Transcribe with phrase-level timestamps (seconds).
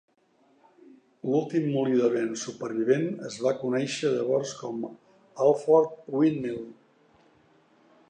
[1.33, 4.83] L"últim moli de vent supervivent es va conèixer llavors com
[5.47, 6.63] "Alford Windmill".